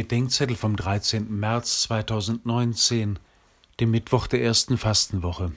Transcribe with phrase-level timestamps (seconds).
[0.00, 1.30] Gedenkzettel vom 13.
[1.30, 3.18] März 2019,
[3.80, 5.52] dem Mittwoch der ersten Fastenwoche.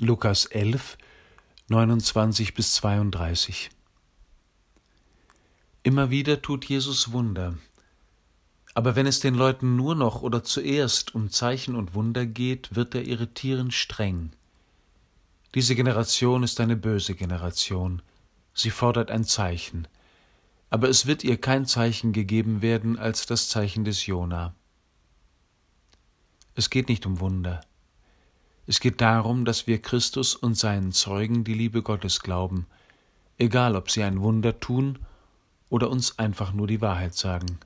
[0.00, 0.98] Lukas 11,
[1.68, 3.70] 29 bis 32.
[5.84, 7.54] Immer wieder tut Jesus Wunder.
[8.74, 12.96] Aber wenn es den Leuten nur noch oder zuerst um Zeichen und Wunder geht, wird
[12.96, 14.32] er irritierend streng.
[15.54, 18.02] Diese Generation ist eine böse Generation.
[18.52, 19.86] Sie fordert ein Zeichen
[20.76, 24.54] aber es wird ihr kein Zeichen gegeben werden als das Zeichen des Jona.
[26.54, 27.62] Es geht nicht um Wunder.
[28.66, 32.66] Es geht darum, dass wir Christus und seinen Zeugen die Liebe Gottes glauben,
[33.38, 34.98] egal ob sie ein Wunder tun
[35.70, 37.58] oder uns einfach nur die Wahrheit sagen.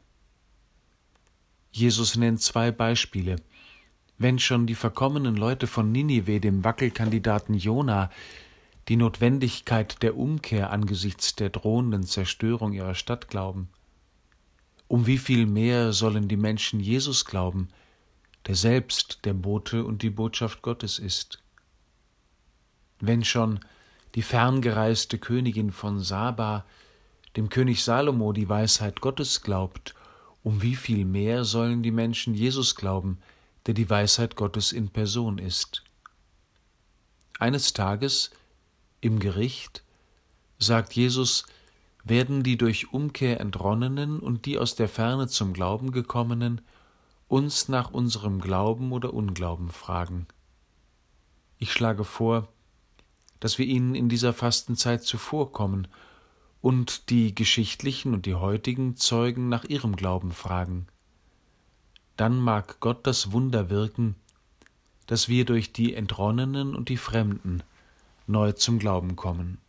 [1.73, 3.43] Jesus nennt zwei Beispiele.
[4.19, 8.09] Wenn schon die verkommenen Leute von Ninive dem Wackelkandidaten Jona
[8.91, 13.69] die Notwendigkeit der Umkehr angesichts der drohenden Zerstörung ihrer Stadt glauben?
[14.89, 17.69] Um wie viel mehr sollen die Menschen Jesus glauben,
[18.49, 21.41] der selbst der Bote und die Botschaft Gottes ist?
[22.99, 23.61] Wenn schon
[24.17, 26.65] die ferngereiste Königin von Saba
[27.37, 29.95] dem König Salomo die Weisheit Gottes glaubt,
[30.43, 33.19] um wie viel mehr sollen die Menschen Jesus glauben,
[33.67, 35.85] der die Weisheit Gottes in Person ist?
[37.39, 38.33] Eines Tages
[39.01, 39.83] im Gericht,
[40.59, 41.47] sagt Jesus,
[42.05, 46.61] werden die durch Umkehr entronnenen und die aus der Ferne zum Glauben gekommenen
[47.29, 50.27] uns nach unserem Glauben oder Unglauben fragen.
[51.59, 52.49] Ich schlage vor,
[53.39, 55.87] dass wir ihnen in dieser Fastenzeit zuvorkommen
[56.61, 60.89] und die geschichtlichen und die heutigen Zeugen nach ihrem Glauben fragen.
[62.17, 64.17] Dann mag Gott das Wunder wirken,
[65.07, 67.63] dass wir durch die Entronnenen und die Fremden
[68.31, 69.61] neu zum Glauben kommen.